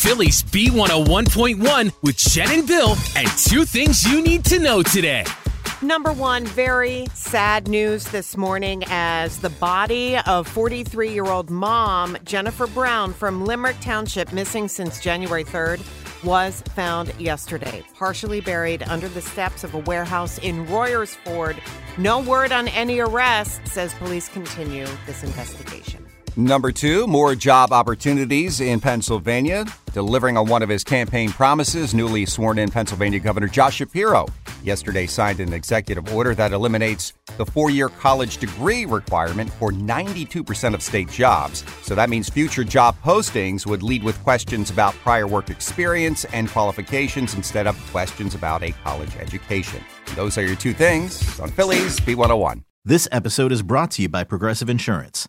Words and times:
Philly's 0.00 0.42
B101.1 0.44 1.92
with 2.00 2.16
Jen 2.16 2.50
and 2.50 2.66
Bill 2.66 2.96
and 3.16 3.28
two 3.36 3.66
things 3.66 4.02
you 4.10 4.22
need 4.22 4.46
to 4.46 4.58
know 4.58 4.82
today. 4.82 5.26
Number 5.82 6.10
one, 6.10 6.46
very 6.46 7.06
sad 7.12 7.68
news 7.68 8.04
this 8.04 8.34
morning 8.34 8.82
as 8.86 9.40
the 9.40 9.50
body 9.50 10.16
of 10.26 10.48
43 10.48 11.12
year 11.12 11.26
old 11.26 11.50
mom, 11.50 12.16
Jennifer 12.24 12.66
Brown 12.66 13.12
from 13.12 13.44
Limerick 13.44 13.78
Township, 13.80 14.32
missing 14.32 14.68
since 14.68 15.00
January 15.00 15.44
3rd, 15.44 15.82
was 16.24 16.62
found 16.74 17.12
yesterday, 17.20 17.84
partially 17.94 18.40
buried 18.40 18.82
under 18.84 19.08
the 19.08 19.20
steps 19.20 19.64
of 19.64 19.74
a 19.74 19.78
warehouse 19.80 20.38
in 20.38 20.66
Royersford. 20.66 21.58
No 21.98 22.20
word 22.20 22.52
on 22.52 22.68
any 22.68 23.00
arrests 23.00 23.76
as 23.76 23.92
police 23.94 24.30
continue 24.30 24.86
this 25.04 25.22
investigation. 25.22 26.06
Number 26.36 26.72
two, 26.72 27.06
more 27.06 27.34
job 27.34 27.72
opportunities 27.72 28.60
in 28.60 28.80
Pennsylvania. 28.80 29.64
Delivering 29.92 30.36
on 30.36 30.46
one 30.46 30.62
of 30.62 30.68
his 30.68 30.84
campaign 30.84 31.30
promises, 31.30 31.92
newly 31.92 32.24
sworn 32.24 32.58
in 32.58 32.70
Pennsylvania 32.70 33.18
Governor 33.18 33.48
Josh 33.48 33.76
Shapiro 33.76 34.26
yesterday 34.62 35.06
signed 35.06 35.40
an 35.40 35.52
executive 35.52 36.12
order 36.14 36.34
that 36.34 36.52
eliminates 36.52 37.12
the 37.36 37.46
four 37.46 37.70
year 37.70 37.88
college 37.88 38.38
degree 38.38 38.84
requirement 38.84 39.50
for 39.50 39.72
92% 39.72 40.74
of 40.74 40.82
state 40.82 41.10
jobs. 41.10 41.64
So 41.82 41.94
that 41.94 42.10
means 42.10 42.28
future 42.28 42.64
job 42.64 42.96
postings 43.02 43.66
would 43.66 43.82
lead 43.82 44.02
with 44.02 44.22
questions 44.22 44.70
about 44.70 44.94
prior 44.94 45.26
work 45.26 45.50
experience 45.50 46.24
and 46.26 46.48
qualifications 46.48 47.34
instead 47.34 47.66
of 47.66 47.76
questions 47.90 48.34
about 48.34 48.62
a 48.62 48.72
college 48.84 49.16
education. 49.16 49.82
those 50.16 50.36
are 50.36 50.44
your 50.44 50.56
two 50.56 50.72
things 50.72 51.38
on 51.40 51.50
Philly's 51.50 52.00
B101. 52.00 52.62
This 52.84 53.06
episode 53.12 53.52
is 53.52 53.62
brought 53.62 53.90
to 53.92 54.02
you 54.02 54.08
by 54.08 54.24
Progressive 54.24 54.70
Insurance. 54.70 55.28